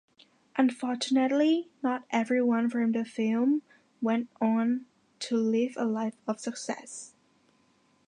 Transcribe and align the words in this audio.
Unfortunately, 0.55 1.69
not 1.83 2.05
everyone 2.09 2.71
from 2.71 2.91
the 2.91 3.05
film 3.05 3.61
went 4.01 4.29
on 4.41 4.87
to 5.19 5.37
live 5.37 5.75
a 5.77 5.85
life 5.85 6.15
of 6.27 6.39
success. 6.39 7.13